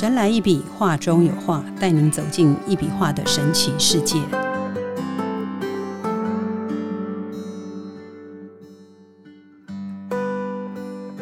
[0.00, 4.18] 神来一笔，画中有画，带您走进一笔画的神奇世界。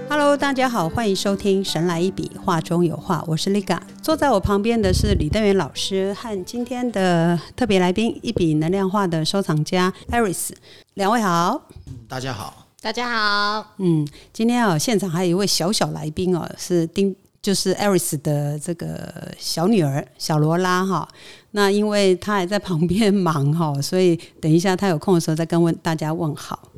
[0.09, 3.81] Hello，大家好，欢迎收听《神来一笔，画中有画》，我是 Liga。
[4.01, 10.51] 坐在我旁边的是李登元老师和今天的特别来宾——一笔能量画的收藏家 Aris。
[10.95, 11.61] 两位好，
[12.07, 13.75] 大家好，大家好。
[13.79, 21.09] 嗯，今天啊，现场还有一位小小来宾哦，是丁，就是 Aris 的这个小女儿小罗拉哈。
[21.53, 26.71] 那因为她还在旁边忙哈， 所以等一下她有空的时候再跟问大家问好。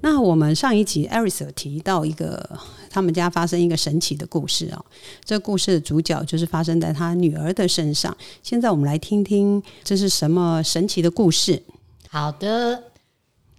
[0.00, 2.58] 那我们上一集 Aris 有提到一个
[2.90, 4.84] 他们家发生一个神奇的故事哦，
[5.24, 8.14] 这故事的主角就是发生在他女儿的身上。
[8.42, 11.62] 现在我们来听听这是什么神奇的故事。
[12.08, 12.82] 好的，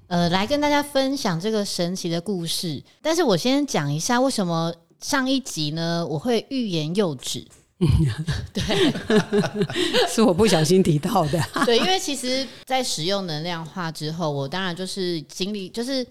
[0.08, 2.84] 呃，来跟大家分享这个神奇的故事。
[3.02, 7.46] 但是我先讲一下为什么上一集呢我会欲言又止。
[8.52, 8.62] 对，
[10.14, 11.42] 是我不小心提到的。
[11.66, 16.06] 对，因为其实，在使用能量化之后，我当然就是经历，就是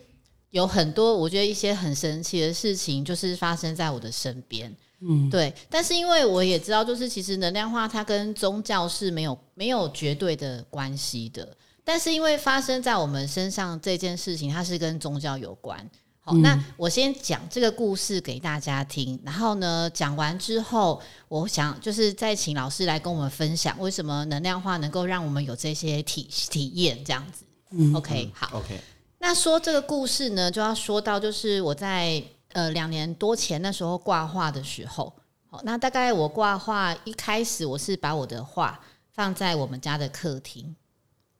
[0.48, 4.74] 有很多我觉得一些很神奇的事情，就是发生在我的身边。
[5.02, 5.52] 嗯，对。
[5.68, 11.46] 但是因为我也知道，就是其实能量化它跟宗教是没有没有绝对的关系的。
[11.84, 15.86] 但是因为发生在我们身上这件事情，它是跟宗教有关。
[16.28, 27.46] 好，那我先讲这个故事给大家听，然后呢，讲完之后，我想就是再请老师来跟我们分享，为什么能量化能够让我们有这些体体验，这样子。
[27.70, 28.78] 嗯，OK，好，OK。
[29.18, 35.10] 那说这个故事呢，就要说到就是我在呃两年多前那时候挂画的时候，
[35.48, 38.78] 好，那大概我挂画一开始我是把我的画
[39.12, 40.76] 放在我们家的客厅，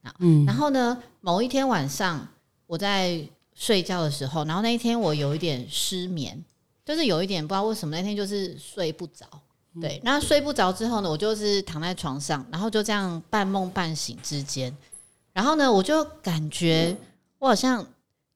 [0.03, 2.27] 啊，嗯，然后呢，某一天晚上
[2.67, 3.29] 我在。
[3.59, 6.41] 睡觉的时候，然后那一天我有一点失眠，
[6.85, 9.27] 就是有一点不知道为什么那天就是睡不着，
[9.81, 14.75] 对，然后睡不着之后呢，我就是躺在床上，然后就这样半梦半醒之间，
[15.33, 16.97] 然后呢，我就感觉
[17.41, 17.85] 我好像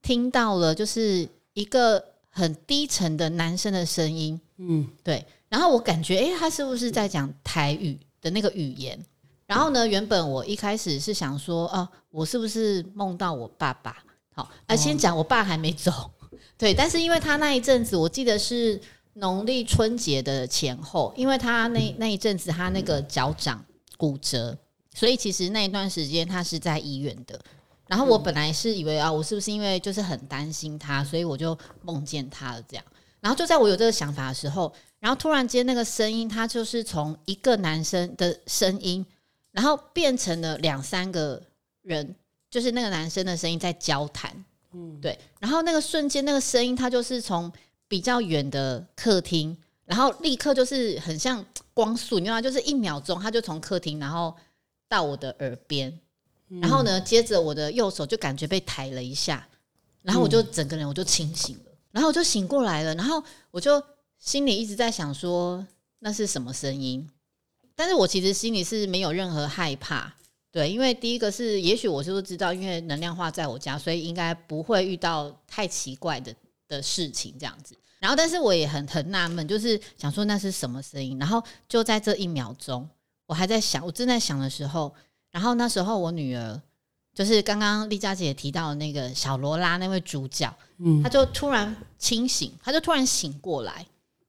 [0.02, 8.98] 听到了就是一个很低沉的男生的声音，嗯，对，然后我感觉诶，他是不是在讲台语的那个语言？
[9.46, 13.96] 然后呢，原本我一开始是想说，哦，我是不是梦到我爸爸？
[14.34, 16.10] 好，啊，先讲我爸还没走，
[16.56, 18.80] 对，但是因为他那一阵子，我记得是
[19.14, 23.62] 农历春节的前后，因为他那那一阵子他那个脚掌
[23.98, 24.56] 骨折，
[24.94, 27.38] 所以其实那一段时间他是在医院的。
[27.88, 32.84] 然后我本来是以为啊，我是不是因为就是很担心他，所以我就梦见他了这样。
[33.20, 39.04] 然后就在我有这个想法的时候，然后突然间那个声音，他就是从一个男生的声音，
[39.50, 41.42] 然后变成了两三个
[41.82, 42.16] 人。
[42.52, 44.30] 就是那个男生的声音在交谈，
[44.72, 47.50] 嗯，对，然后那个瞬间，那个声音他就是从
[47.88, 51.42] 比较远的客厅，然后立刻就是很像
[51.72, 52.42] 光速，你知道吗？
[52.42, 54.36] 就是一秒钟，他就从客厅，然后
[54.86, 55.98] 到我的耳边，
[56.60, 59.48] 然后呢，接着我的右手就感觉被抬了一下，
[60.02, 63.82] 然后我就整个人我就清醒了，然后我就醒过来了，然后我就
[64.18, 65.66] 心里一直在想说
[66.00, 67.08] 那是什么声音，
[67.74, 70.14] 但是我其实心里是没有任何害怕。
[70.52, 76.32] 对，因为第一个是，也许我是不知道，因为能量化在我家，所以应该不会遇到太奇怪的
[76.68, 77.74] 的事情这样子。
[77.98, 81.18] 然后，但是我也很很纳闷，就是想说那是什么声音。
[81.18, 82.86] 然后就在这一秒钟，
[83.24, 84.92] 我还在想，我正在想的时候，
[85.30, 86.60] 然后那时候我女儿，
[87.14, 93.86] 就是刚刚丽佳姐提到的那个小罗拉那位主角，嗯，她就突然清醒，她就突然醒过来，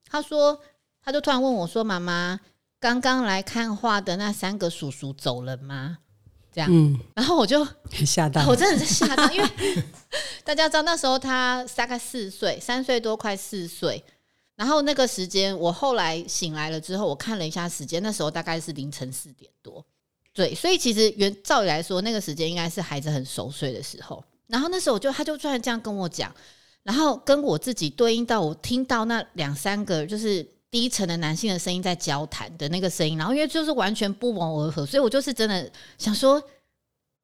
[0.08, 0.58] 她说，
[1.02, 2.40] 她就突然问我说：“妈妈，
[2.80, 5.98] 刚刚来看画的那三个叔叔走了吗？”
[6.54, 7.66] 这样，然后我就
[8.06, 9.48] 吓到，我真的是吓到，因为
[10.44, 14.02] 大家知道那时候他大概四岁，三岁多快四岁。
[14.56, 19.84] 然后那个时间，我后来醒来了之后，我看了一下时间，那时候大概是凌晨四点多。
[20.32, 24.22] 对，所以其实原照理来说，那个时间应该是孩子很熟睡的时候。
[24.46, 26.32] 然后那时候我就，他就突然这样跟我讲，
[26.84, 36.42] 然后跟我自己对应到我听到那两三个就是低沉的男性的声音在交谈的那个声音，然后因为就是完全不谋而合，所以我就是真的想说。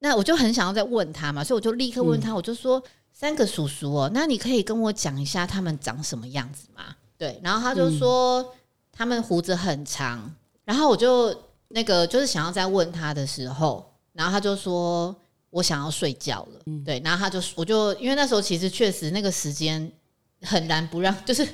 [0.02, 2.82] 那我就很想要再问他嘛，所以我就立刻问他，我就说
[3.12, 6.96] 三个叔叔哦，那你可以跟我讲一下他们长什么样子吗？
[7.18, 8.54] 对，然后他就说
[8.90, 11.38] 他们胡子很长，然后我就
[11.68, 15.14] 那个就是想要再问他的时候，然后他就说
[15.50, 19.92] 我想要睡觉了，对，然后他就我就因为那时候其实确实那个时间
[20.42, 21.46] 很难不让， 就是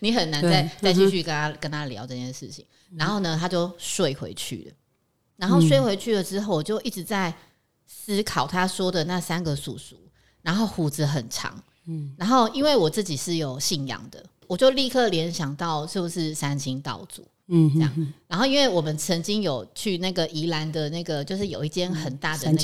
[0.00, 2.64] 你很难再再继续跟他跟他聊这件事情，
[2.96, 4.72] 然后呢他就睡回去了，
[5.36, 7.34] 然后睡回去了之后，我就一直在。
[7.86, 9.94] 思考他说的那三个叔叔，
[10.40, 18.12] 然后胡子很长，嗯，然后因为我自己是有信仰的，我就立刻联想到是不是三清道祖，嗯，这样。
[18.26, 22.56] 然后因为我们曾经有去那个宜兰的那个，就是有一间很大的那个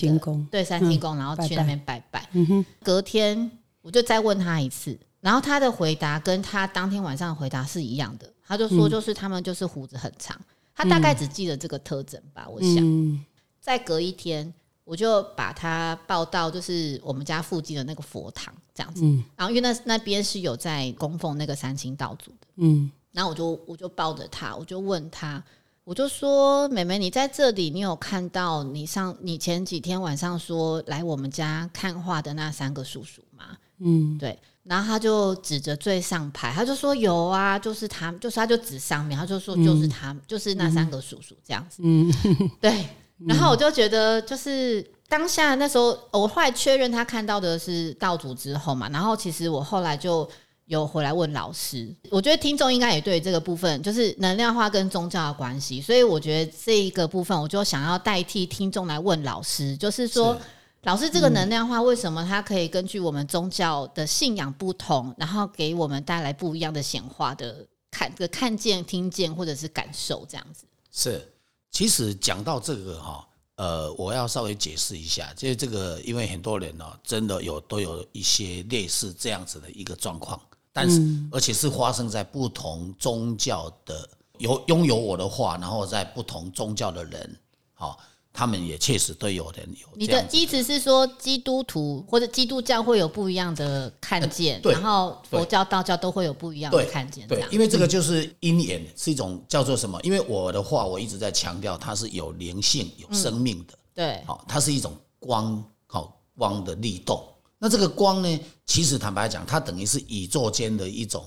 [0.51, 2.27] 对三清宫，然后去那边拜拜。
[2.33, 3.51] 嗯哼，隔天
[3.83, 10.41] 我就再问他一次，然后他的回答跟他当天晚上的回答是一样的，他就说就是他们就是胡子很长，
[10.75, 12.77] 他大概只记得这个特征吧，我想。
[12.79, 13.25] 嗯
[13.63, 14.51] 再隔一天，
[14.85, 25.45] 我就把他抱到就是我们家附近的那个佛堂这样子，嗯然后因为那那边是有在供奉那个三清道祖的，嗯然后我就我就抱着他，我就问他，
[25.85, 42.13] 我就说：“妹妹，你在这里，你有看到你上你前几天晚上说来我们家看画的那三个叔叔吗嗯？”对，然后他就指着最上排，他就说：“有啊，就是他，就是他就指上面，他就说就是他，就是那三个叔叔这样子。”嗯
[42.61, 42.87] 对，
[43.27, 44.85] 然后我就觉得就是。
[45.11, 50.31] 当下那时候，我后来确认他看到的是道主之后嘛，然后其实我后来就
[50.67, 60.33] 有回来问老师，我觉得听众应该也对这个部分就是能量化跟宗教的关系，所以我觉得这一个部分我就想要代替听众来问老师，就是说。
[60.35, 60.41] 是
[60.83, 70.65] 老师，这个能量化为什么它可以根据我们宗教的信仰不同，然后给我们带来不一样的显化的看的看见、听见或者是感受这样子？
[70.91, 71.33] 是，
[71.71, 80.41] 其实讲到这个哈，呃，我要稍微解释一下，就是这个，因为很多人呢、真的有都有一些类似这样子的一个状况，
[80.73, 80.99] 但是、
[81.31, 87.37] 而且是发生在不同宗教的有拥有我的话，然后在不同宗教的人，
[87.75, 87.99] 好、
[88.33, 100.01] 他们也确实都有人有你的意思是说，基督徒或者基督教会有不一样的看见，呃然后佛教、道教都会有不一样的看见，这对，因为这个就是因缘，是一种叫做什么？
[100.03, 103.75] 因为我的话，我一直在强调，它是有灵性、有生命的。
[103.93, 107.23] 对好、它是一种光，好、光的律动。
[107.59, 111.27] 那这个光呢，其实坦白讲，它等于是宇宙间的一种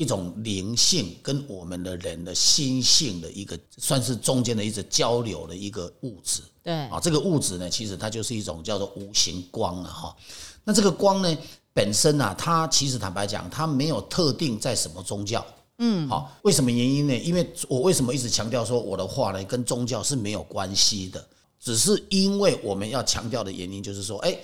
[0.00, 6.40] 一种灵性，跟我们的人的心性的一个，算是中间的一个交流的一个物质。
[6.62, 10.16] 对啊，这个物质呢，其实它就是一种叫做无形光了哈。
[10.64, 11.36] 那这个光呢，
[11.74, 15.44] 本身啊，它其实坦白讲，它没有特定在什么宗教。
[15.76, 17.14] 嗯，好，为什么原因呢？
[17.18, 21.22] 因为我为什么一直强调说我的话呢，跟宗教是没有关系的，
[21.60, 24.34] 只是因为我们要强调的原因就是说，哎，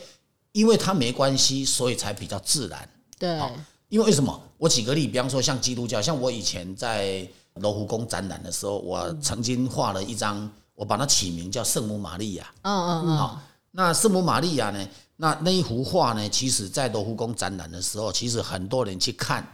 [0.52, 2.86] 因为它没关系，所以才比较自然。
[3.18, 3.50] 对好
[3.88, 4.40] 因为为什么？
[4.58, 12.52] 我举个例，比方说像基督教，像我以前在罗浮宫展览的时候，我曾经画了一张，我把它起名叫圣母玛利亚。
[12.62, 13.40] 嗯嗯嗯，好，
[13.70, 14.88] 那圣母玛利亚呢？
[15.16, 16.28] 那那一幅画呢？
[16.28, 19.46] 其实在罗浮宫展览的时候，其实很多人去看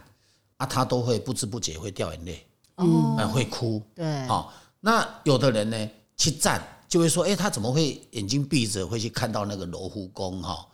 [0.57, 2.45] 啊，他都会不知不觉会掉眼泪，
[2.75, 3.81] 哦，呃，会哭。
[3.93, 10.65] 对，好、那有的人呢去站，就会说，哎、他怎么会眼睛闭着会去看到那个罗浮宫哈？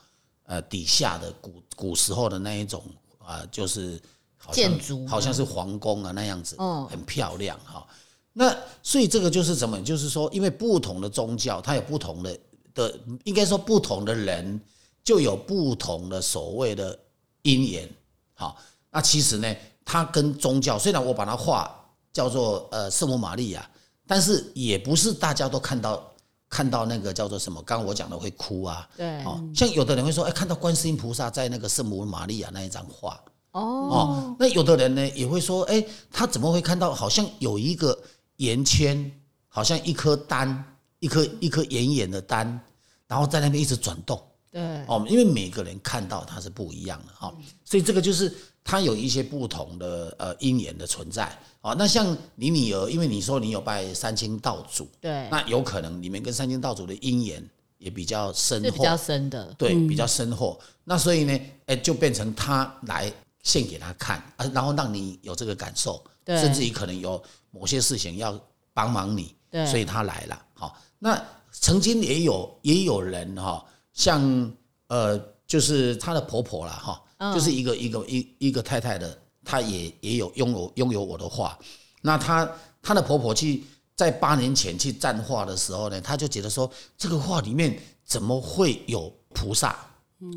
[0.45, 2.83] 呃，底下的古古时候的那一种
[3.29, 4.01] 啊、就是
[4.37, 7.85] 好像建筑好像是皇宫啊那样子，哦很漂亮哈、
[8.33, 9.79] 那所以这个就是什么？
[9.83, 12.39] 就是说，因为不同的宗教，它有不同的
[12.73, 14.59] 的，应该说不同的人
[15.03, 16.97] 就有不同的所谓的
[17.43, 17.87] 因缘。
[18.33, 18.57] 好，
[18.89, 19.55] 那其实呢，
[19.85, 21.69] 它跟宗教虽然我把它画
[22.11, 23.69] 叫做呃圣母玛利亚，
[24.07, 26.11] 但是也不是大家都看到
[26.49, 28.89] 看到那个叫做什么，刚刚我讲的会哭啊。
[28.97, 37.97] 对，哦，像有的人会说，哎，看到观世音菩萨在那个圣母玛利亚那一张画，哦，哦，那有的人呢也会说，哎，他怎么会看到好像有一个
[38.37, 39.11] 圆圈，
[39.47, 40.65] 好像一颗丹，
[40.99, 42.59] 一颗一颗圆圆的丹，
[43.07, 44.19] 然后在那边一直转动。
[44.51, 47.31] 对，哦，因为每个人看到它是不一样的哈、
[47.63, 48.35] 所以这个就是
[48.69, 51.35] 它有一些不同的呃因缘的存在。
[51.61, 57.43] 哦，那像你女儿，因为你说你有拜三清道祖，对，那有可能你们跟三清道祖的因缘
[57.79, 60.59] 也比较深厚，比较深的，对，比较深厚。
[60.83, 63.11] 那所以呢，哎，就变成他来
[63.41, 68.39] 献给他看啊，然后让你有这个感受，甚至于可能有某些事情要
[68.71, 70.39] 帮忙你，对所以他来了。
[70.53, 71.19] 好，那
[71.51, 74.53] 曾经也有也有人哈、像
[74.89, 81.57] 呃，就是她的婆婆了哈，嗯就是一个一个一一个太太的，她也也有拥有拥有我的画。
[82.01, 82.49] 那她
[82.81, 83.63] 她的婆婆去
[83.95, 89.77] 在八年前去蘸画的时候呢，她就觉得说这个画里面怎么会有菩萨？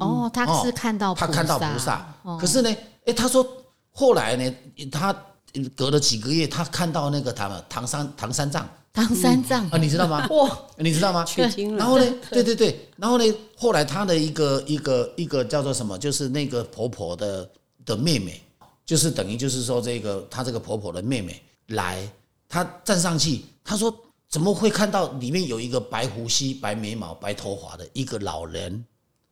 [0.01, 3.47] 哦，她是看到她看到菩萨，哦可是呢，诶，她说
[3.93, 4.55] 后来呢，
[4.91, 5.13] 她
[5.77, 10.27] 隔了几个月，她看到那个唐唐三唐三藏唐三藏啊，你知道吗？
[10.31, 11.25] 哇，你知道吗？
[11.79, 13.25] 然后呢， 对对对，然后呢，
[13.57, 17.49] 后来他的一个一个一个叫做什么，就是那个婆婆的
[17.87, 18.41] 的妹妹，
[18.85, 22.07] 就是等于就是说这个她这个婆婆的妹妹来，
[22.49, 23.95] 她站上去，她说
[24.29, 28.85] 怎么会看到里面有一个白胡须、白眉毛、白头发的一个老人？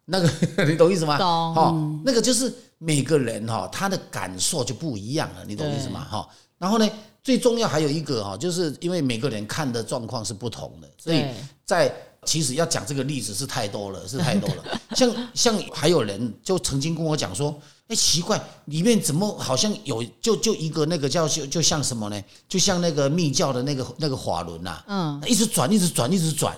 [0.06, 0.28] 那个
[0.64, 1.18] 你懂意思吗？
[1.18, 6.04] 懂哦，那个就是每个人哈、他的感受就不一样了，你懂意思吗？
[6.10, 6.88] 哈，然后呢，
[7.22, 11.24] 最重要还有一个哈，就是因为每个人看的状况是不同的，所以
[11.64, 14.64] 在其实要讲这个例子是太多了，是太多了。
[14.96, 17.58] 像像还有人就曾经跟我讲说，
[17.88, 22.22] 哎，奇怪，里面怎么好像有就就一个那个叫就就像什么呢？
[22.48, 26.54] 就像那个密教的那个那个法轮呐、嗯，一直转，一直转，一直转。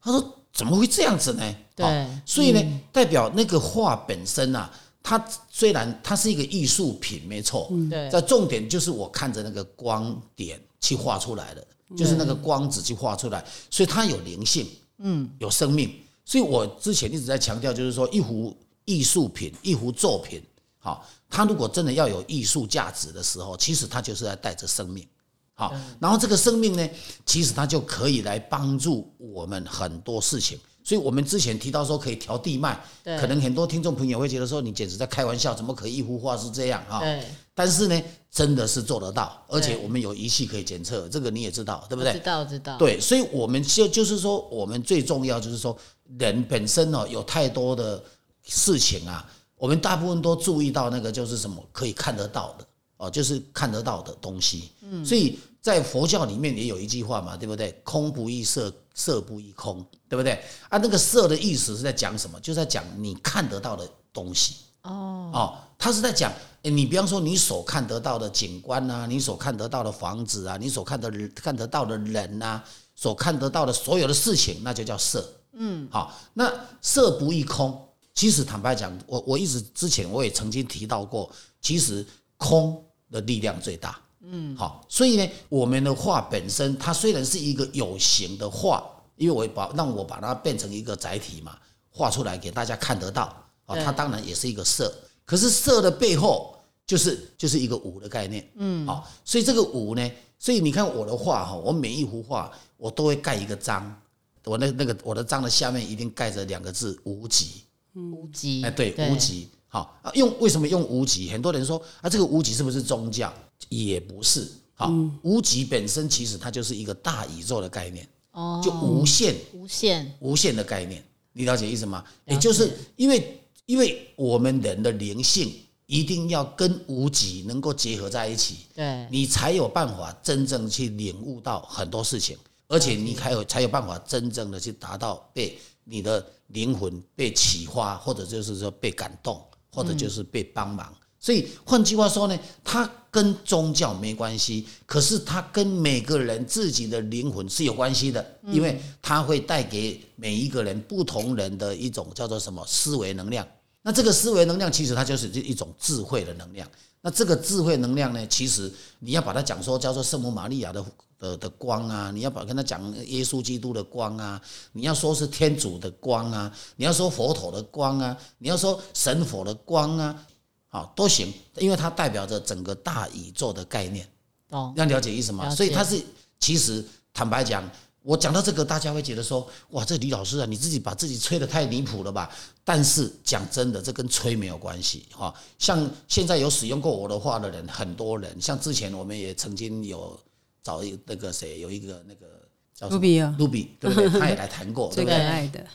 [0.00, 1.54] 他说怎么会这样子呢？
[1.74, 4.70] 对好所以呢，代表那个画本身啊，
[5.02, 11.66] 它虽然它是一个艺术品，没错，对在重点就是我看着那个光点去画出来的，
[11.96, 14.66] 就是那个光子去画出来，所以它有灵性，
[14.98, 15.92] 嗯，有生命。
[16.24, 20.40] 所以我之前一直在强调，就是说一幅艺术品，一幅作品，
[20.78, 25.06] 好，它如果真的要有艺术价值的时候，其实它就是在带着生命。
[25.54, 26.88] 好，然后这个生命呢，
[27.26, 30.58] 其实它就可以来帮助我们很多事情。
[30.84, 36.98] 所以我们之前提到说可以调地脉，可能很多听众朋友会觉得说你简直在开玩笑，怎么可以一幅画是这样啊？
[37.00, 37.24] 对，
[37.54, 42.18] 但是呢，真的是做得到，而且我们有仪器可以检测，这个你也知道，对不对知？
[42.18, 45.76] 道知道，对，所以我们就就是说，我们最重要就是说，
[46.18, 48.02] 人本身哦有太多的
[48.42, 49.24] 事情啊，
[49.56, 54.70] 我们大部分都注意到那个就是什么可以看得到的哦，就是看得到的东西。
[54.82, 57.70] 嗯，所以在佛教里面也有一句话嘛，对不对？
[57.84, 60.32] 空不异色，色不异空，对不对？
[60.68, 62.38] 啊，那个色的意思是在讲什么？
[62.40, 64.56] 就在讲你看得到的东西。
[64.82, 72.64] 哦，哦，他是在讲，诶你比方说你所看得到的景观啊，你所看得到的房子啊，你所看得看得到的人啊，
[72.96, 75.32] 所看得到的所有的事情，那就叫色。
[75.52, 77.80] 嗯，好，那色不异空。
[78.14, 82.04] 其实坦白讲，我我一直之前我也曾经提到过，其实
[82.36, 83.96] 空的力量最大。
[84.24, 88.84] 嗯，好，所以呢，我们的画本身，它虽然是一个有形的画，
[89.16, 91.56] 因为我把让我把它变成一个载体嘛，
[91.90, 93.36] 画出来给大家看得到。
[93.64, 94.92] 啊，它当然也是一个色，
[95.24, 96.52] 可是色的背后
[96.84, 104.02] 就是就是一个无的概念，嗯，好，所以这个无呢，所以你看我的画哈，我每一幅画我都会盖一个章，
[104.44, 107.62] 我那那个我的章的下面一定盖着两个字无极，
[107.94, 111.30] 无极，哎，对，无极，好啊，用为什么用无极？
[111.30, 113.32] 很多人说啊，这个无极是不是宗教？
[113.68, 114.92] 也不是，好，
[115.22, 119.34] 无极本身其实它就是一个大宇宙的概念，哦，就无限。
[119.52, 121.02] 无限，无限的概念，
[121.32, 122.04] 你了解意思吗？
[122.26, 125.52] 也就是因为因为我们人的灵性
[125.86, 132.36] 一定要跟无极能够结合在一起，对，你才有办法真正去领悟到很多事情，
[132.68, 140.94] 而且你才有才有办法真正的去达到被你的灵魂被启发，或者就是说被感动，或者就是被帮忙。
[141.22, 153.46] 所以换句话说呢，它跟宗教没关系，可是它跟每个人自己的灵魂是有关系的，因为它会带给每一个人不同人的一种叫做什么思维能量。
[153.82, 156.68] 那这个思维能量其实它就是一种智慧的能量。
[157.00, 160.84] 那这个智慧能量呢，其实你要把它讲说叫做圣母玛利亚的
[161.18, 164.40] 的的光啊，你要把跟他讲耶稣基督的光啊，
[164.72, 170.26] 你要说是天主的光啊，你要说佛陀的光啊，你要说神佛的光啊，
[170.72, 174.08] 好都行，因为它代表着整个大宇宙的概念。
[174.48, 175.48] 哦，要了解意思吗？
[175.50, 176.02] 所以它是
[176.40, 177.62] 其实坦白讲，
[178.02, 182.30] 我讲到这个，大家会觉得说，哇，这李老师啊，你自己把自己吹得太离谱了吧？
[182.64, 185.32] 但是讲真的，这跟吹没有关系哈。
[185.58, 190.18] 像现在有使用过我的话的人，很多人，像之前我们也曾经有
[190.62, 192.26] 找一那个谁，有一个那个
[192.74, 194.08] 叫卢比啊，卢比，对不对？
[194.18, 195.18] 他也来谈过，对最不对？
[195.18, 195.66] 可爱的，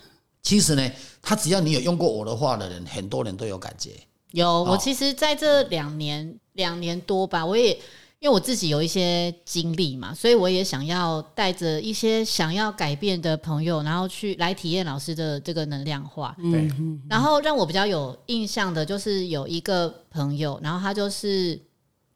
[0.42, 3.92] 其实呢，他只要你有用过我的话的人，很多人都有感觉。
[4.32, 7.72] 有，我其实在这两年两年多吧，我也
[8.20, 16.36] 因为我自己有一些经历嘛，所以我也想要带着一些想要改变的朋友，然后去来体验老师的这个能量化。
[16.52, 16.68] 对，
[17.08, 21.60] 然后让我比较有印象的就是有一个朋友，然后他就是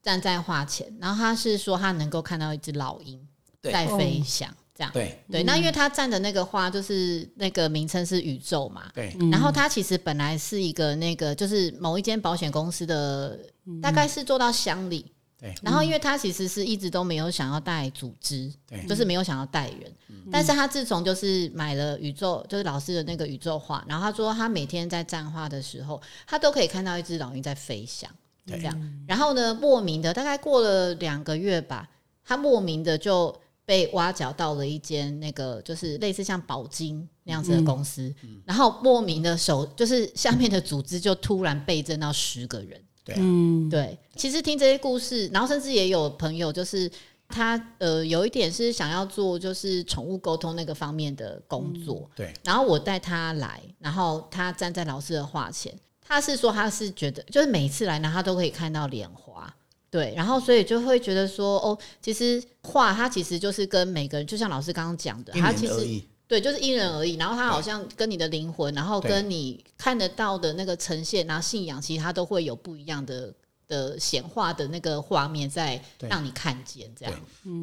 [0.01, 3.19] 站在画前，然后他是说他能够看到一只老鹰
[3.61, 4.49] 在飞翔，
[4.81, 4.91] 这样。
[4.91, 13.37] 对，对，那因为他站的那个画就是那个名称是宇宙嘛，对，然后他其实本来是一个那个就是某一间保险公司的，
[13.81, 15.05] 大概是做到乡里。
[15.37, 15.53] 对。
[15.61, 18.83] 然后因为他其实是一直都没有想要带组织，对。
[18.87, 19.91] 就是没有想要带人。
[20.31, 28.09] 但是他自从就是买了宇宙，就是老师的那个宇宙画，然后他说他每天在站画的时候，他都可以看到一只老鹰在飞翔，
[28.45, 28.57] 对。
[28.57, 29.03] 这样。
[29.07, 31.87] 然后呢，莫名的大概过了两个月吧，
[32.23, 33.35] 他莫名的就
[33.71, 38.13] 被挖角到了一间那个就是类似像宝金那样子的公司，
[38.43, 42.77] 然后莫名的手就是下面的组织就突然倍增到十个人。
[43.05, 46.91] 对嗯，对，其实听这些故事，然后甚至也有朋友就是。
[47.33, 55.73] 他呃有一点是想要做就是宠物沟通那个方面的工作，对，然后我带他来，然后他站在老师的画前，
[56.05, 59.55] 他是说他是觉得，就是每一次来呢，他都可以看到莲花，
[59.91, 66.01] 对，然后所以就会觉得说，哦，其实画它其实就是跟每个人，就像老师刚刚讲的，因他其实。
[66.31, 67.15] 对，就是因人而异。
[67.15, 73.33] 然后它好像跟你的灵魂，然后跟你看得到的那个呈现，然后信仰，其实它都会有不一样的
[73.67, 77.13] 的显化的那个画面在对让你看见，这样。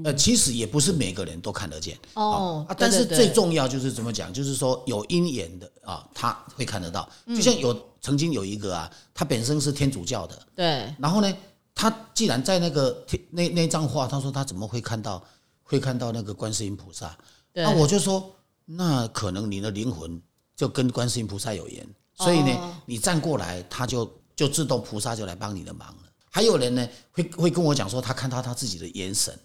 [0.05, 7.09] 呃，其实也不是每个人都看得见哦啊，但是最重要就是怎么讲，就是说有因缘的啊，他会看得到。
[7.25, 11.35] 嗯就像有曾经有一个啊，他本身是天主教的，对然后呢，
[11.79, 15.23] 他既然在那个那那张画，他说他怎么会看到
[15.63, 17.17] 会看到那个观世音菩萨？
[17.53, 20.21] 那我就说，那可能你的灵魂
[20.57, 26.03] 就跟观世音菩萨有缘，所以呢，哦你站过来，他就就自动菩萨就来帮你的忙了。
[26.29, 29.39] 还有人呢，会会跟我讲说，他看到他自己的眼神，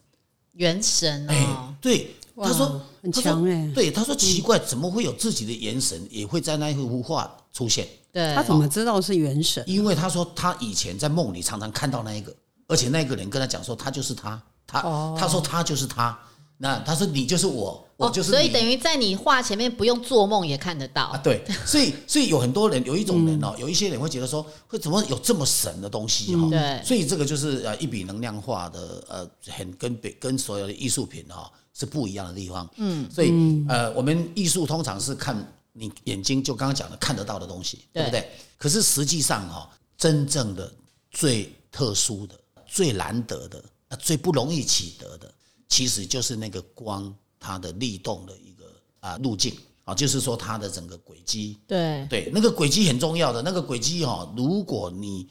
[0.54, 7.88] 元神哎、哦，对，哇他说很强哎对，他说奇怪，怎么会有自己的元神也会在那一幅画出现？
[8.12, 9.64] 对，他怎么知道是元神？
[9.68, 12.36] 因为他说他以前在梦里常常看到那一个，
[12.68, 15.16] 而且那个人跟他讲说他就是他，他、哦。
[15.20, 16.18] 他说他就是他，
[16.58, 18.38] 那他说你就是我，我哦，就是你。
[18.38, 21.04] 所以等于在你画前面不用做梦也看得到。
[21.06, 23.46] 啊，，对，所以所以有很多人，有一种人嗯。
[23.46, 26.84] 哦，有一些人会觉得说，会怎么有这么神的东西哈、对。
[26.84, 32.70] 所以这个就是呃一笔能量化的呃，很跟别跟所有的艺术品哈、是不一样的地方。
[32.78, 33.32] 嗯，所以
[33.68, 35.36] 呃，我们艺术通常是看
[35.72, 38.30] 你眼睛就刚刚讲的看得到的东西，对不对？
[38.58, 40.72] 可是实际上哈、真正的
[41.12, 45.32] 最特殊的、最难得的、呃最不容易取得的，
[45.68, 48.66] 其实就是那个光它的力动的一个
[49.00, 49.54] 啊、路径
[49.84, 51.58] 啊，就是说它的整个轨迹。
[51.68, 55.28] 对对，那个轨迹很重要的，那个轨迹哈，如果你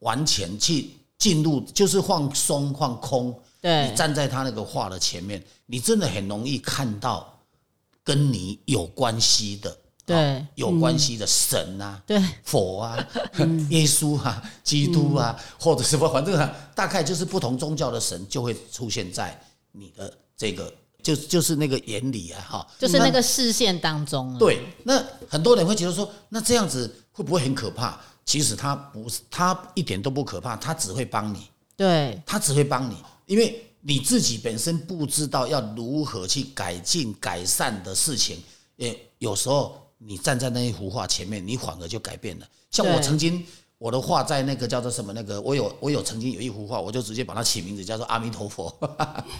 [0.00, 3.34] 完全去进入，就是放松放空，
[3.64, 3.88] 对。
[3.88, 7.34] 你站在他那个画的前面，你真的很容易看到
[8.04, 10.34] 跟你有关系的，对。
[10.34, 12.02] 啊有关系的神啊。
[12.06, 12.22] 对。
[12.42, 13.08] 佛啊，
[13.70, 19.40] 耶稣啊，基督啊，或者什么，反正啊，大概就是不同宗教的神就会出现在
[19.72, 20.70] 你的这个，
[21.02, 27.98] 就就是那个眼里啊，哈，就是那个视线当中啊，对，那很多人会觉得说，那这样子会不会很可怕？
[28.26, 32.22] 其实他不是，他一点都不可怕，他只会帮你，对。
[32.24, 38.42] 他只会帮你，因为你自己本身不知道要如何去改进、改善的事情，
[38.78, 42.48] 诶有时候你站在那一幅画前面，你反而就改变了。
[42.70, 43.44] 像我曾经。
[43.78, 45.12] 我的画在那个叫做什么？
[45.12, 48.72] 那个我有我有曾经有一幅画，我就直接把它起名字叫做阿弥陀佛。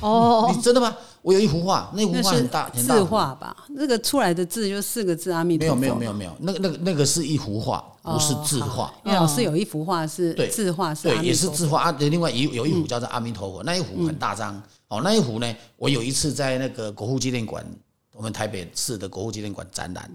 [0.01, 0.94] 哦， 你真的吗？
[1.23, 3.57] 我有一幅画，那幅画很大很大字画吧？
[3.70, 5.75] 那个出来的字就四个字阿弥陀佛。
[5.77, 8.92] 没有没有没有没有，那个那个那个是一幅画，不是字画。
[9.05, 11.97] 因为老师有一幅画是对字画是阿对，也是字画啊。
[11.99, 14.61] 另外有有一幅叫做阿弥陀佛，那一幅很大张。
[14.88, 17.64] 哦，那一幅呢，我有一次在那个国父纪念馆，
[18.12, 20.11] 我们台北市的国父纪念馆展览。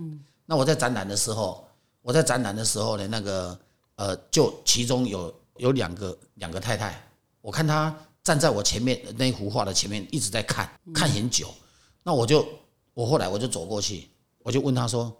[0.45, 1.63] 那我在展览的时候，
[2.03, 3.57] 我在展览的时候呢，那个
[3.99, 7.05] 呃，就其中有有两个两个太太，
[7.41, 11.53] 我看她站在我前面那幅画的前面，一直在看，看很久。
[12.01, 12.47] 那我就
[12.93, 14.07] 我后来我就走过去，
[14.39, 15.13] 我就问她说：“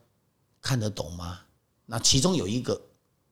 [0.63, 1.41] 看得懂吗？”
[1.85, 2.81] 那其中有一个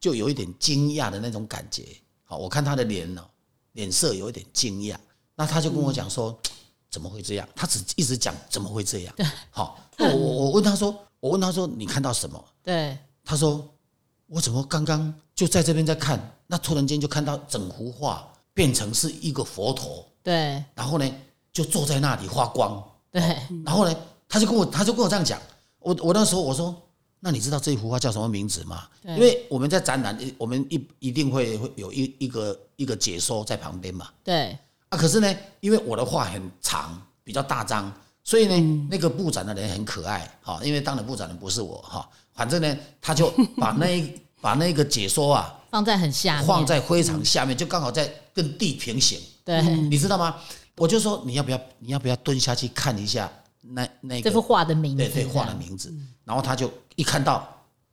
[0.01, 1.85] 就有一点惊讶的那种感觉。
[2.25, 3.25] 好，我看她的脸呢，
[3.71, 4.97] 脸色有一点惊讶。
[5.33, 6.37] 那她就跟我讲说，
[6.89, 7.47] 怎么会这样？
[7.55, 9.15] 他只一直讲怎么会这样。
[9.49, 12.43] 好，那我我我问他说，我问他说你看到什么？
[12.61, 13.65] 对他说
[14.27, 21.09] 我怎么刚刚就在这边在看，那突然间就看到整幅画变成是一个佛陀，对然后呢
[21.51, 22.83] 就坐在那里发光。
[23.09, 23.21] 对
[23.65, 23.95] 然后呢，
[24.27, 25.39] 他就跟我，他就跟我这样讲。
[25.79, 26.75] 我我那时候我说，
[27.19, 28.87] 那你知道这幅画叫什么名字吗？
[29.01, 34.09] 对因为我们在展览，我们一一定会会有一一个一个解说在旁边嘛。
[34.23, 34.57] 对
[34.89, 37.91] 啊，可是呢，因为我的画很长，比较大张，
[38.27, 40.59] 所以呢，那个布展的人很可爱哈。
[40.61, 49.17] 因为当然布展的不是我哈，反正呢，他就把那一 把那个解说啊放在很下面，放在灰场下面，就刚好在跟地平行。
[49.45, 49.61] 对。
[49.61, 50.35] 你知道吗？
[50.75, 55.93] 我就说你要不要你要不要蹲下去看一下那那个这幅画的名字，对对画的名字，
[56.25, 57.47] 然后他就一看到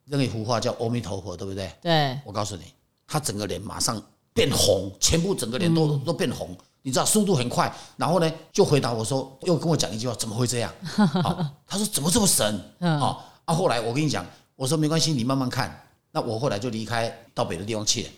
[0.05, 1.73] 那一幅画叫阿弥陀佛，对不对？
[1.81, 2.19] 对。
[2.25, 2.65] 我告诉你，
[3.07, 4.03] 他整个脸马上
[4.35, 7.75] 变红，全部整个脸都、都变红，你知道速度很快。
[7.97, 10.73] 然后呢，就回答我说，又跟我讲一句话，怎么会这样？
[10.87, 12.61] 好他说怎么这么神？
[13.01, 15.81] 好啊，后来我跟你讲，我说没关系，你慢慢看。
[16.13, 18.11] 那我后来就离开到别的地方去了，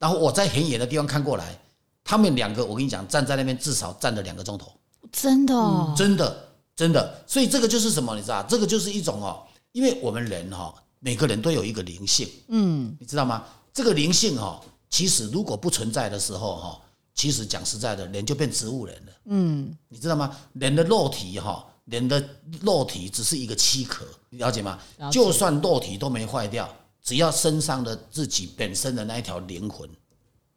[0.00, 1.56] 然后我在很远的地方看过来，
[2.02, 4.72] 他们两个我跟你讲，站在那边至少站了两个钟头。
[5.12, 8.16] 真的哦，真的真的，所以这个就是什么？
[8.16, 13.44] 你知道，这个就是一种哦，因为我们人哈、每个人都有一个灵性，嗯，你知道吗？
[13.72, 16.80] 这个灵性哈、其实如果不存在的时候哈、
[17.16, 20.38] 其实讲实在的，人就变植物人了，嗯，你知道吗？
[20.52, 22.22] 人的肉体哈、人的
[22.60, 24.78] 肉体只是一个躯壳，你了解吗？
[25.10, 26.70] 就算肉体都没坏掉，
[27.02, 29.88] 只要身上的自己本身的那一条灵魂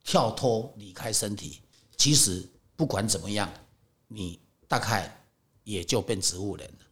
[0.03, 1.61] 跳脱离开身体，
[1.95, 2.45] 其实
[2.75, 3.49] 不管怎么样，
[4.09, 5.23] 你大概
[5.63, 6.85] 也就变植物人了。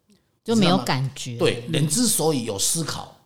[0.45, 1.37] 就没有感觉。
[1.37, 3.19] 对，人之所以有思考，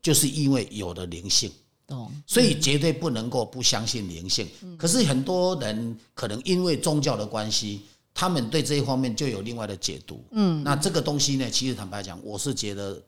[0.00, 1.52] 就是因为有了灵性。
[1.88, 2.12] 懂。
[2.24, 4.46] 所以绝对不能够不相信灵性。
[4.78, 7.82] 可是很多人可能因为宗教的关系，
[8.14, 10.22] 他们对这一方面就有另外的解读。
[10.32, 13.02] 嗯，那这个东西呢，其实坦白讲，我是觉得，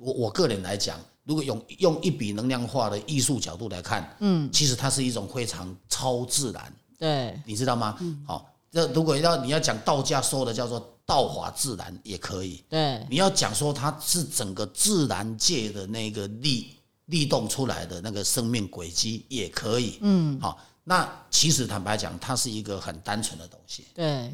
[0.00, 7.98] 我我个人来讲，如果用用一笔能量化的艺术角度来看，嗯，其实它是一种非常超自然，对，你知道吗？
[8.26, 16.75] 好、这如果要你要讲道家说的叫做道法自然也可以，对，你要讲说它是整个自然界的那个力
[17.06, 24.32] 力动出来的那个生命轨迹也可以，嗯，好，那其实坦白讲，它是一个很单纯的东西，对，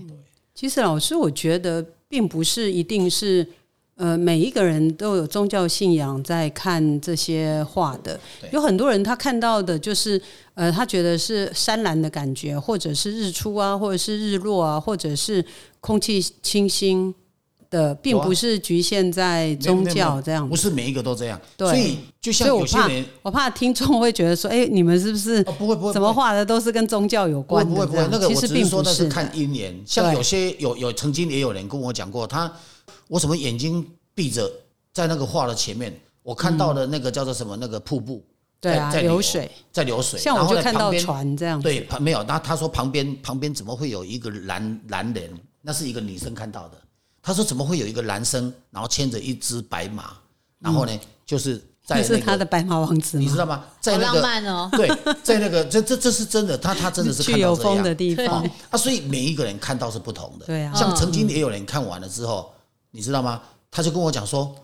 [0.55, 3.47] 其实老师，我觉得并不是一定是
[3.97, 8.19] 呃每一个人都有宗教信仰在看这些画的，
[8.53, 10.21] 有很多人他看到的就是
[10.55, 15.45] 呃他觉得是山岚的感觉，或者是日出啊，或者是日落啊，或者是
[15.81, 17.15] 空气清新
[17.73, 20.55] 的，并不是局限在宗教这样不。
[20.55, 27.75] 是每一个都这样，对所以就像我怕有些人，我怕听众会觉得说，哎，你们是不是哦，不会不会，怎么画的都是跟宗教有关的？
[27.75, 29.83] 不会不会，那个其实并我只是说不是是看姻缘。
[29.85, 32.53] 像有些有有曾经也有人跟我讲过，他
[33.09, 34.49] 我什么眼睛闭着
[34.93, 38.23] 在那个画的前面，我看到的那个叫做什么那个瀑布，
[38.61, 41.65] 对啊，流水，在流水，像我就看到船这样子。
[41.65, 45.31] 对，旁没有，那他说旁边旁边怎么会有一个男男人？
[45.65, 46.77] 那是一个女生看到的。
[47.23, 50.13] 他说怎么会有一个男生，然后牵着一只白马，
[50.59, 53.19] 然后呢，就是在那个，他的白马王子？
[53.19, 53.65] 你知道吗？
[53.81, 54.69] 在好浪那个漫哦。
[54.77, 54.89] 对，
[55.23, 58.43] 在那个这这这是真的，他他真的是去有看到这样风的地方。
[58.43, 60.47] 哦，啊，所以每一个人看到是不同的。
[60.47, 60.75] 对啊。
[60.75, 62.53] 像曾经也有人看完了之后，
[62.91, 63.41] 你知道吗？
[63.71, 64.55] 他就跟我讲说，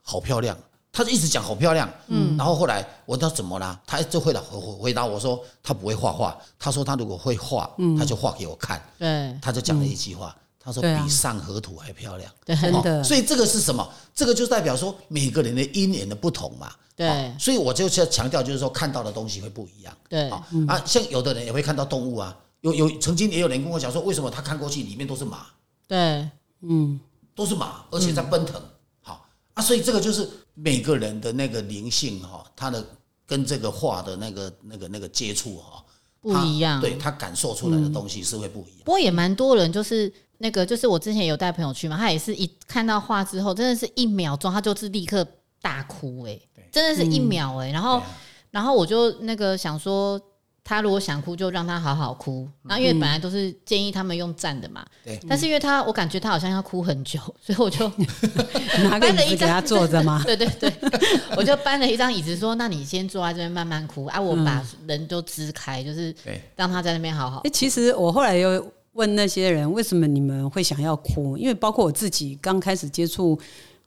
[0.00, 0.56] 好漂亮。
[0.92, 9.38] 他就一直讲好漂亮，嗯，然后后来我问他怎么啦，他就回答回回答我说他不会画画，他说他如果会画，他就画给我看，对。
[9.40, 13.90] 他就讲了一句话，他说比上河图还漂亮，对真的哦所以这个是什么？
[14.14, 19.96] 这个就代表说每个人的因缘的不同嘛，对哦所以我就是要强调，就是说看到的东西会不一样。
[20.06, 25.46] 对啊啊，像有的人也会看到动物啊，有有曾经也有人跟我讲说，为什么他看过去里面都是马，
[25.88, 26.28] 对
[26.60, 27.00] 嗯
[27.34, 28.60] 都是马，而且在奔腾。
[29.00, 32.84] 好啊，所以这个就是每个人的那个灵性哈，他的
[33.24, 35.82] 跟这个画的那个那个那个接触哈
[36.20, 36.82] 不一样。
[36.82, 38.84] 对他感受出来的东西是会不一样。
[38.84, 45.26] 不过也蛮多人，就是那个，就是我之前有带朋友去嘛，他也是一看到画之后，真的是一秒钟，他就是立刻
[45.60, 48.06] 大哭、欸，真的是一秒、欸，然后啊
[48.50, 50.18] 然后我就那个想说，
[50.64, 52.48] 他如果想哭，就让他好好哭。
[52.64, 57.86] 然后因为本来都是建议他们用站的嘛，对但是因为他我感觉他好像要哭很久，所以我就
[58.88, 60.22] 拿个椅子给他坐着嘛？
[60.26, 60.72] 对对对，
[61.36, 67.50] 我就搬了一张椅子说，那你先坐在这边慢慢哭啊，我把人都支开，就是对让他在那边好好哎、。
[67.50, 71.36] 其实我后来又问那些人，为什么你们会想要哭？
[71.36, 73.38] 因为包括我自己刚开始接触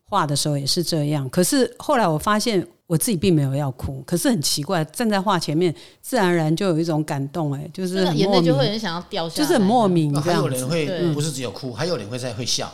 [0.05, 1.29] 画的时候也是这样。
[1.29, 10.49] 可是后来我发现我自己并没有要哭，可是很奇怪，站在画前面，自然而然就有一种感动、哎，就是眼很莫名，泪就会很想要掉下来，就是很莫名那还这样子。
[10.49, 12.71] 有人会不是只有哭，还有人会在会笑。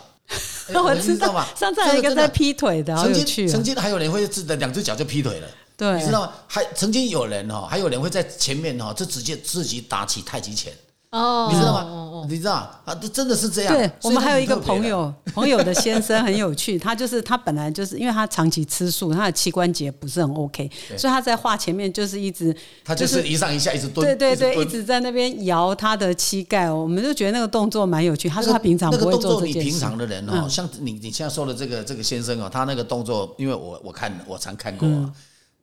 [0.72, 1.44] 哎 我你知道？
[1.56, 3.64] 上次还有一个在劈腿的，曾经曾！
[3.64, 6.34] 经还有人会自的两只脚就劈腿了，对你知道吗？
[6.46, 10.72] 还曾经有人哈，还有人会在前面哈，就直接自己打起太极拳，
[11.12, 12.28] 哦，你知道吗哦吗？
[12.30, 12.96] 你知道啊？
[13.02, 13.74] 这真的是这样。
[13.74, 28.30] 对我们还有一个朋友， 朋友的先生很有趣，他就是他本来就是因为他长期吃素，他的膝关节不是很 OK，所以他在画前面就是一直他就是一上一下一直蹲，对对对，一直在那边摇他的膝盖，我们就觉得那个动作蛮有趣。
[28.30, 29.70] 他说他平常那个不会动作，你做这件事。
[29.72, 34.88] 平常的人哦，像你你现在说的这个这个先生哦，他那个动作，因为我我看我常看过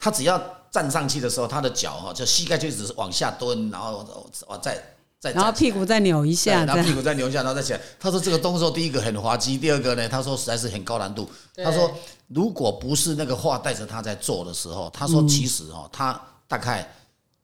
[0.00, 4.04] 他只要站上去的时候，他的脚哈就膝盖就一直往下蹲，然后
[4.48, 4.76] 哦再
[5.18, 7.80] 再然后屁股再扭一下，然后屁股再扭一下，然后再起来。
[7.98, 11.28] 他说这个动作第一个很滑稽，第二个呢，他说实在是很高难度。
[11.64, 11.90] 他说
[12.28, 15.28] 如果不是那个画带着他在做的时候，他说嗯。
[15.28, 16.86] 其实哦，他大概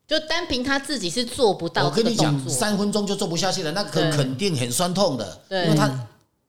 [0.07, 5.65] 就单凭他自己是做不到我跟你讲，三分钟就做不下去了，那肯肯定很酸痛的，对。
[5.65, 5.91] 因为他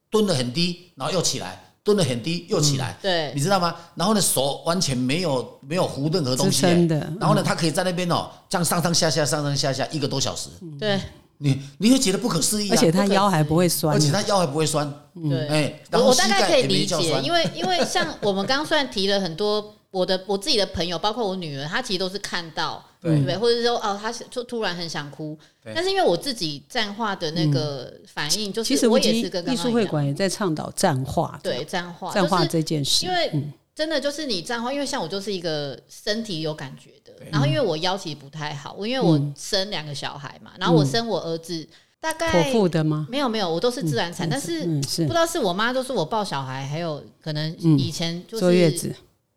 [0.09, 3.31] 蹲得很低，然后又起来，蹲得很低又起来，对。
[3.35, 3.75] 你知道吗？
[3.95, 6.95] 然后呢，手完全没有没有扶任何东西、的。
[7.19, 10.99] 然后呢，他可以在那边哦，这样上上下下上上下下一个多小时，对。
[11.39, 13.93] 你你会觉得不可思议、啊，而且他腰还不会酸。
[13.93, 13.99] 而。
[13.99, 14.89] 且他腰还不会酸，
[15.29, 15.47] 对。
[15.47, 17.33] 哎，然我我大概可以理解，因。
[17.33, 23.19] 为因为像我们刚刚虽然提了很多我的我自己的朋友，包括我女儿，她其实都是看到，对。
[23.19, 23.37] 不对？
[23.37, 33.13] 或者是说哦，他就突然很想哭，但是因为我自己站画的那个反应，就其是我也是跟刚刚艺术会馆也在倡导站画，对站画，站画就是这件事因。
[33.13, 33.31] 为
[33.75, 41.67] 真的就是你这样的话，因为像我就是一个身体有感觉的，然后因为我腰其实不太好，我因为我生两个小孩嘛，然后我生我儿子
[41.99, 43.07] 大概剖腹的吗？
[43.09, 48.93] 没有没有，我都是自然产，但是嗯，不知道是我妈都是我抱小孩，还有可能以前就坐月子，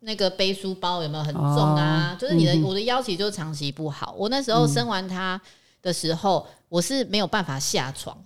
[0.07, 1.43] 那个背书包有没有很重
[1.75, 2.15] 啊？
[2.15, 4.15] 哦就是你的、嗯我的腰其实就长期不好。
[4.17, 5.39] 我那时候生完他
[5.83, 8.17] 的时候，我是没有办法下床，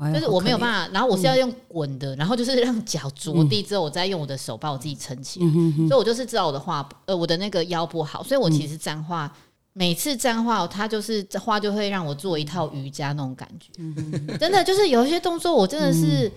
[0.00, 5.46] 哎就是我没有办法，然后我是要用滚的，然后就是让脚着地之后，我再用我的手把我自己撑起来。
[5.46, 9.32] 嗯所以我就是知道我的话，呃，我的那个腰不好，所以我其实站画。
[9.74, 13.70] 每次站画，它就是这画就会让我做一套瑜伽那种感觉，
[14.36, 16.32] 真的就是有一些动作，我真的是，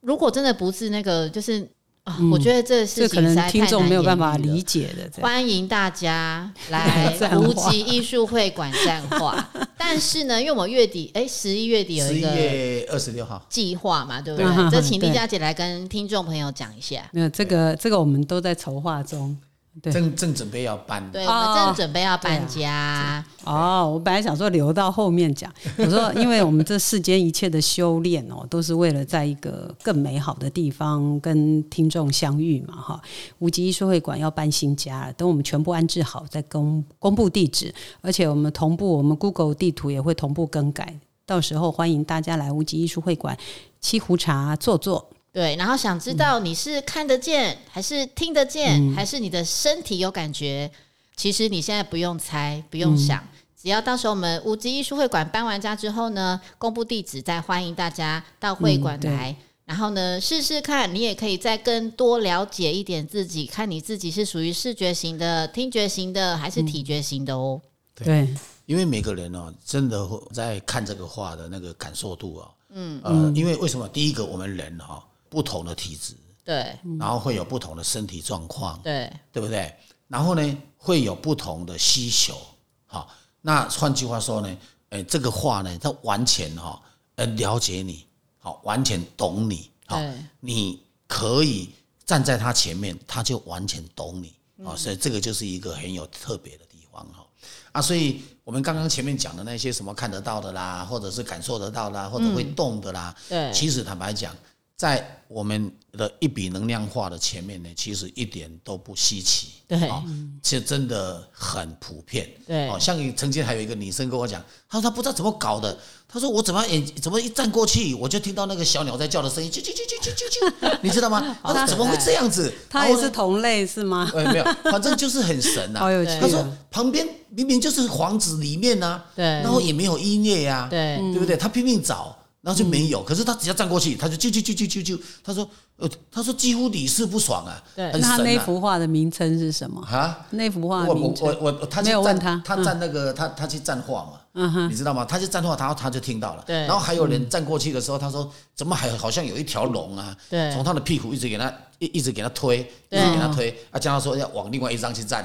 [0.00, 1.70] 如果真的不是那个，就是
[2.04, 9.50] 啊，我觉得这事这可能情实在听众太难没有办法理解的，欢迎大家 来站无极艺术会馆站画。
[9.76, 14.70] 但是呢，因为我们月底哎，十一月底有十一一个月二十六号，计划嘛，对不对对？
[14.70, 17.08] 这请丽佳姐来跟听众朋友讲一下。
[17.12, 19.36] 没有这个这个我们都在筹划中。
[19.80, 33.00] 对正正准备要搬，对，我们正准备要搬家，哦，我本来想说留到后面讲，我说因为我们这世间一切的修炼哦，都是为了在一个更美好的地方跟听众相遇嘛，哈。
[33.38, 43.38] 无极艺术会馆要搬新家了，等我们全部安置好再公公布地址，而且我们同步我们 Google 地图也会同步更改，到时候欢迎大家来无极艺术会馆
[43.80, 45.08] 沏壶茶坐坐。
[45.32, 45.56] 对。
[45.56, 50.70] 然后想知道你是看得见，还是听得见，嗯还是你的身体有感觉？
[51.16, 53.22] 其实你现在不用猜，不嗯用想。
[53.60, 59.36] 只要到时候我们无极艺术会馆搬完家之后呢，公布地址，再欢迎大家到会馆来。
[59.66, 67.60] 然后呢，试试看，你也可以再更多了解一点自己，看你自己是属于视觉型的、听觉型的，还是体觉型的哦。
[67.94, 68.26] 对，
[68.66, 73.86] 因为每个人哦，真的会在看这个画的那个感受度啊，嗯呃，因为为什么？
[73.90, 76.14] 第一个，我们人哈、不同的体质，
[76.44, 76.76] 对。
[76.98, 79.10] 然后会有不同的身体状况，对。
[79.32, 79.74] 对不对？
[80.08, 82.36] 然后呢，会有不同的需求，
[82.84, 83.08] 好，
[83.40, 86.82] 那换句话说呢，哎，这个话呢，它完全哈、
[87.14, 88.04] 呃，了解你，
[88.40, 90.02] 好，完全懂你，好，
[90.40, 91.70] 你可以
[92.04, 94.66] 站在他前面，他就完全懂你，嗯。
[94.66, 97.24] 啊、所以这个就是一个很有特别的地方哈。
[97.70, 103.52] 啊，所以我们刚刚前面讲的那些什么看得到的啦，或者是感受得到啦，或者会动的啦，对。
[103.52, 104.34] 其实坦白讲，
[104.80, 109.48] 在我们的一笔能量化的前面呢，其实一点都不稀奇。
[109.68, 110.02] 对哦，
[110.42, 112.26] 其实真的很普遍。
[112.46, 115.76] 对哦，像曾经还有一个女生跟我讲，她说她不知道怎么搞的，
[116.08, 121.36] 她说我怎么眼怎么一站过去，我就听到那个小鸟在叫的声音，啾啾啾啾啾啾啾， 你知道吗？
[121.44, 122.50] 她说怎么会这样子？
[122.70, 124.10] 她也是同类是吗？
[124.14, 126.56] 呃没有，反正就是很神呐、 好有趣对他说啊！
[126.70, 131.36] 旁边明明就是房子里面呐、对然后也没有音乐呀、对对不对？
[131.36, 133.02] 她拼命找，然后就没有。
[133.02, 135.00] 可是他只要站过去，他就啾啾啾啾啾啾。
[135.22, 138.38] 他说，呃，他说几乎屡试不爽啊，对很那他那。
[138.40, 139.82] 幅画的名称是什么？
[139.86, 145.04] 啊，那幅画我我我我，没有站问他他站那个他他去站画嘛，你知道吗？
[145.04, 146.42] 他去站画，然后他就听到了。
[146.46, 155.22] 对然后还有人站过去的时候，他说怎么还好像有一条龙啊，对从他的屁股一直给他一一直给他推，一直给他推，啊，叫他说要往另外一张去站。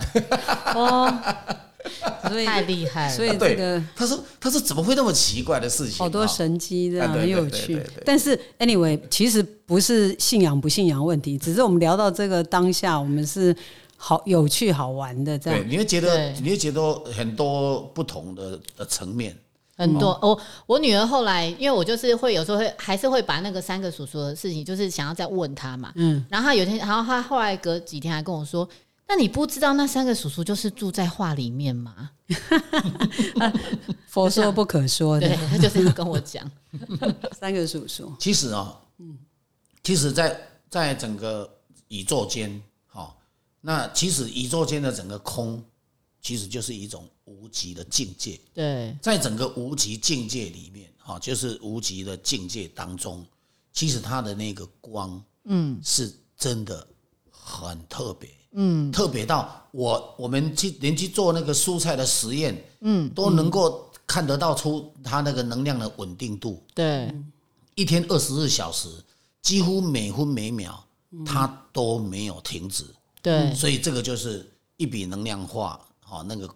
[0.73, 1.13] 哦，
[2.29, 3.15] 所以太厉害了。
[3.15, 5.97] 所以这个，他说他说怎么会那么奇怪的事情？
[5.99, 7.81] 好多啊神机这样啊很有趣。
[8.05, 13.55] 但是 anyway，其实不是信仰不信仰问题，只是我们聊到这个当下，我们是
[13.97, 15.69] 好有趣好玩的这对，样。
[15.69, 19.35] 你会觉得你会觉得很多不同的的层面。
[19.77, 25.91] 很多我、我女儿后来，因为我就是会有时候会还是会把那个三个叔叔的事情，就是想要再问她嘛。
[25.95, 28.65] 嗯，然后她有天，然后她后来隔几天还跟我说
[29.07, 32.11] ：“那你不知道那三个叔叔就是住在画里面吗
[34.07, 36.49] 佛说不可？”说对的，她就是要跟我讲。
[37.37, 38.79] 三个叔叔，其实啊、
[39.83, 40.39] 其实在
[40.69, 41.49] 在整个
[41.89, 43.15] 宇宙间，哈、
[43.61, 45.63] 那其实宇宙间的整个空，
[46.21, 48.39] 其实就是一种无极的境界。
[48.53, 53.25] 对在整个无极境界里面，哈、就是无极的境界当中，
[53.71, 56.85] 其实它的那个光，嗯，是真的
[57.29, 67.13] 很特别，嗯，特别到我我们去连去做那个蔬菜的实验，嗯，都能够看得到出它那个能量的稳定度，对。
[67.75, 68.87] 一天二十四小时，
[69.41, 70.81] 几乎每分每秒
[71.25, 72.85] 它都没有停止，
[73.21, 73.53] 对。
[73.53, 76.49] 所以这个就是一笔能量画，哈、那个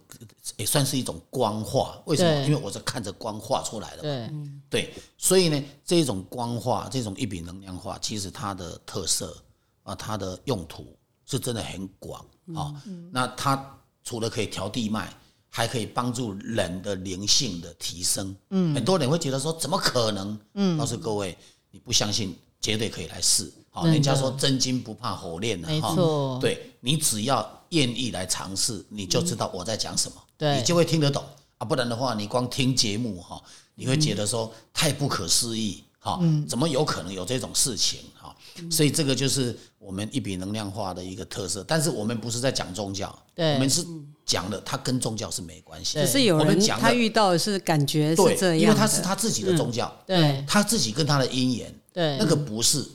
[0.56, 2.02] 也算是一种光化。
[2.06, 2.48] 为什么？
[2.48, 4.30] 因为我是看着光化出来的嘛。
[4.70, 4.84] 对。
[4.84, 9.36] 对，所以呢，这种光化，这种一笔能量化，其实它的特色
[9.84, 10.86] 啊，它的用途
[11.30, 12.74] 是真的很广啊、
[13.12, 13.64] 那它
[14.04, 15.14] 除了可以调地脉，
[15.50, 18.36] 还可以帮助人的灵性的提升。
[18.50, 20.40] 嗯，很多人会觉得说，怎么可能？
[20.56, 21.38] 嗯，告诉各位，
[21.70, 23.52] 你不相信，绝对可以来试。
[23.70, 25.94] 好，人家说真金不怕火炼没的哈。
[25.94, 31.24] 错，对你只要愿意来尝试，你就知道我在讲什么，对你就会听得懂
[31.60, 31.66] 啊。
[31.66, 33.40] 不然的话，你光听节目哈，
[33.76, 38.36] 你会觉得说太不可思议哈，嗯怎么有可能有这种事情哈？
[38.72, 41.64] 所以这个就是我们一笔能量化的一个特色。
[41.68, 43.54] 但是我们不是在讲宗教，对。
[43.54, 43.86] 我们是
[44.26, 46.06] 讲的它跟宗教是没关系的。
[46.06, 50.44] 只是有人我们讲的他遇到的是感觉是对这，样，因为他是他自己的宗教，对。
[50.48, 52.18] 他自己跟他的因缘，对。
[52.18, 52.86] 那个不是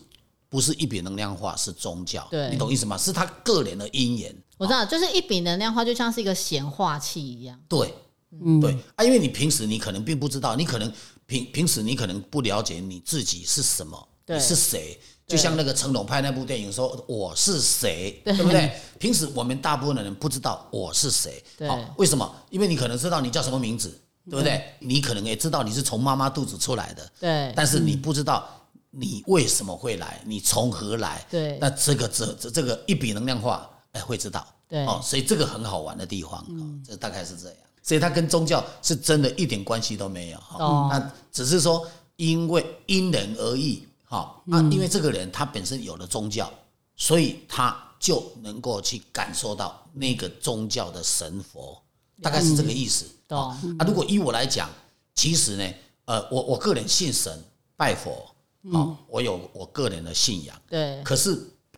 [0.48, 2.50] 不是一笔能量化，是宗教，对。
[2.50, 2.96] 你懂意思吗？
[2.96, 7.58] 是他个人的因缘，我知道，就是一笔能量化，就像是一个显化器一样。
[7.68, 7.92] 对，
[8.30, 8.60] 嗯。
[8.60, 8.76] 对。
[8.94, 10.92] 啊，因为你平时你可能并不知道，你可能
[11.26, 14.98] 平平时你可能不了解你自己是什么，对你是谁。
[15.26, 18.70] 就像那个成龙拍那部电影说我是谁，对不对？
[18.98, 22.30] 平时我们大部分的人不知道我是谁，对好，为什么？
[22.50, 23.88] 因为你可能知道你叫什么名字，
[24.28, 24.62] 对不对？
[24.80, 28.46] 你可能也知道你是从妈妈肚子出来的，对但是你不知道
[28.90, 31.26] 你为什么会来，你从何来？
[31.30, 34.46] 对那这个这这这个一笔能量化，哎，会知道。
[34.68, 37.56] 对哦，所以这个很好玩的地方，哦，这大概是这样。
[37.82, 40.62] 所以它跟宗教是真的一点关系都没有哈。
[40.62, 46.48] 哦那只是说，因为因人而异，哈啊，因为这个人他本身有了宗教，
[46.94, 51.82] 所以他就能够去感受到那个宗教的神佛，
[52.22, 53.06] 大概是这个意思。
[53.26, 54.68] 懂哦啊，如果依我来讲，
[55.14, 55.74] 其实呢，
[56.04, 57.42] 呃，我我个人信神
[57.76, 58.30] 拜佛，
[58.72, 60.54] 哦，我有我个人的信仰。
[60.68, 61.36] 对可是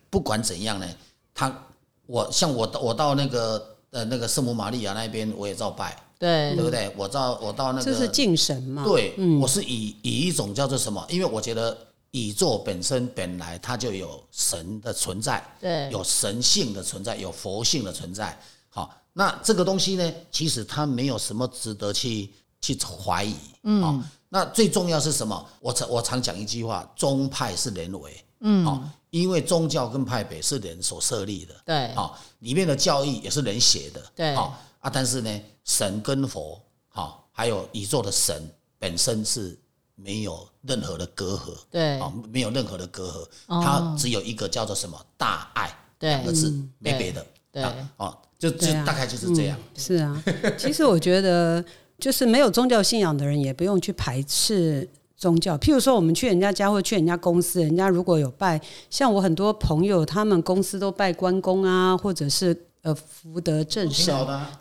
[0.09, 0.87] 不管怎样呢，
[1.33, 1.65] 他
[2.05, 6.93] 我像我到我到那个呃那个圣母玛利亚那边，我也照拜，对对不对？
[6.97, 8.83] 我到我到那个这是敬神嘛？
[8.83, 11.05] 对，我是以以一种叫做什么？
[11.09, 11.77] 因为我觉得
[12.17, 18.37] 宇宙本身本来它就有神的存在，对有神性的存在，有佛性的存在。
[18.69, 23.35] 好，那这个东西呢，其实它没有什么值得去去怀疑。
[23.63, 23.99] 嗯，好，
[24.29, 25.49] 那最重要是什么？
[25.59, 28.23] 我常我常讲一句话：宗派是人为。
[28.41, 31.55] 嗯，好，因为宗教跟派别是人所设立的。
[31.65, 34.01] 对好，里面的教义也是人写的。
[34.15, 39.59] 对好啊，但是呢，神跟佛，好，还有宇宙的神本身是
[39.95, 41.53] 没有任何的隔阂。
[41.71, 47.25] 对啊，没有任何的隔阂，哦它只有一个叫做什么大爱两个字，没别的。
[47.51, 49.57] 对啊哦，就就大概就是这样。
[49.75, 50.23] 是啊，
[50.57, 51.63] 其实我觉得，
[51.97, 55.57] 就是没有宗教信仰的人，也不用去排斥宗教。
[55.57, 64.13] 譬如说，我们去人家家或去人家公司，人家如果有拜，像我很多朋友，他们公司都拜关公啊，或者是呃福德正神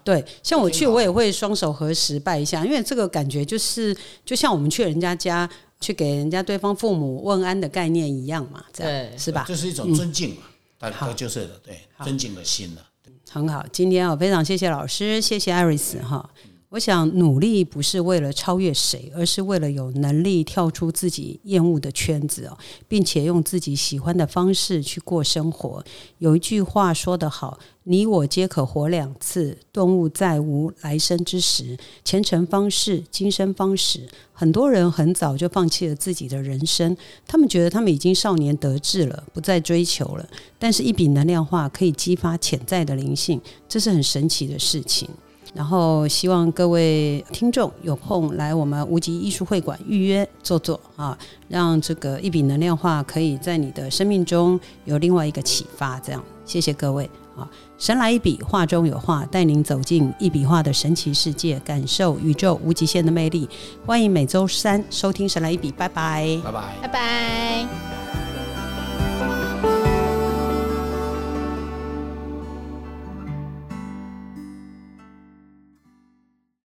[0.03, 5.47] 对，像我去，我也会双手合十拜一下，因为这个感觉就是，就像我们去人家家
[5.81, 9.45] 去给人家对方父母问安的概念一样嘛，这样对是吧？
[9.47, 10.43] 这是一种尊敬嘛，
[10.79, 12.83] 大好概就是，对，尊敬的心了。
[13.31, 16.31] 很好，今天我，非常谢谢老师，谢谢艾瑞斯哈。
[16.70, 25.83] 我想努力不是为了超越谁，而是为了有能力跳出自己厌恶的圈子哦，并且用自己喜欢的方式去过生活。
[26.18, 31.79] 有一句话说得好：“你我皆可活两次，顿悟再无来生之时。
[32.05, 34.00] 前程方是，今生方始。”
[34.35, 36.94] 很多人很早就放弃了自己的人生，
[37.26, 40.29] 他们觉得他们已经少年得志了，不再追求了。
[40.59, 45.09] 但是，一笔能量化可以激发潜在的灵性，这是很神奇的事情。
[45.57, 51.16] 然后，希望各位听众有空来我们无极艺术会馆预约坐坐啊，
[51.49, 55.99] 让这个一笔能量画可以在你的生命中有另外一个启发。
[56.01, 57.49] 这样，谢谢各位啊！
[57.79, 63.49] 神来一笔，画中有画，带您走进一笔画的神奇世界，感受宇宙无极限的魅力。
[63.87, 66.38] 欢迎每周三收听《神来一笔》，拜拜。
[66.45, 66.62] 拜拜。
[66.83, 67.95] 拜拜。